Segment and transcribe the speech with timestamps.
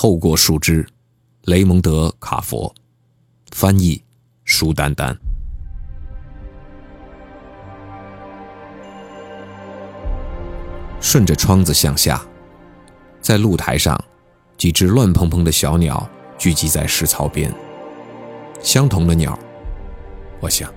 [0.00, 0.86] 透过树枝，
[1.46, 2.72] 雷蒙德·卡佛，
[3.50, 4.00] 翻译
[4.44, 5.12] 舒丹丹。
[11.00, 12.24] 顺着窗子向下，
[13.20, 14.00] 在露台上，
[14.56, 16.08] 几只乱蓬蓬的小鸟
[16.38, 17.52] 聚集在石槽边。
[18.60, 19.36] 相同的鸟，
[20.38, 20.72] 我想，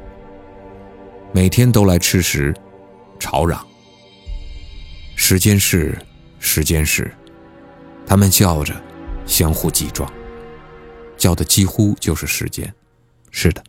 [1.32, 2.52] 每天都来吃食，
[3.20, 3.64] 吵嚷。
[5.16, 5.96] 时间是，
[6.40, 7.14] 时间是，
[8.08, 8.74] 它们叫着，
[9.32, 10.12] 相互击撞，
[11.16, 12.72] 叫的几乎就是时间。
[13.32, 13.64] 是的。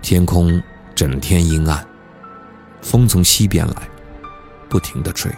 [0.00, 0.62] 天空
[0.94, 1.84] 整天阴暗，
[2.80, 3.88] 风从西边来，
[4.68, 5.28] 不停的吹。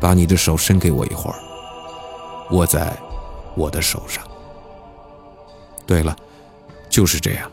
[0.00, 1.36] 把你的手伸给我一会儿，
[2.52, 2.96] 握在
[3.56, 4.24] 我的手上。
[5.86, 6.16] 对了，
[6.88, 7.50] 就是这样，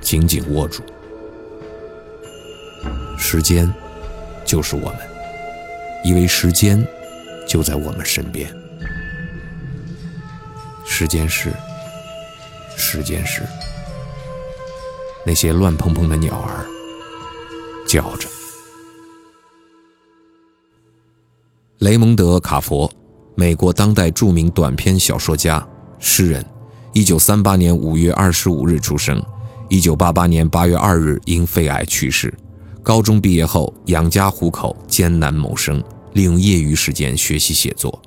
[0.00, 0.82] 紧紧握住。
[3.18, 3.72] 时间
[4.44, 4.98] 就是我们，
[6.04, 6.86] 以为时间
[7.48, 8.52] 就在我们身边。
[10.84, 11.52] 时间是。
[12.78, 13.42] 时间是
[15.24, 16.66] 那些乱蓬蓬的鸟儿
[17.88, 18.28] 叫着。
[21.78, 22.90] 雷蒙德·卡佛，
[23.34, 25.66] 美国当代著名短篇小说家、
[25.98, 26.44] 诗人，
[26.96, 29.22] 一九三八年五月二十五日出生，
[29.68, 32.32] 一九八八年八月二日因肺癌去世。
[32.82, 38.00] 高中毕业后养家糊口，艰难谋生，利用业余时间学习写作。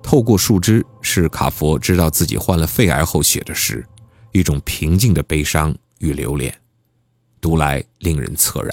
[0.00, 3.84] 透过树枝是卡佛知道自己患了肺癌后写的诗。
[4.30, 6.54] 一种平静的悲伤与留恋，
[7.40, 8.72] 读来令人恻然。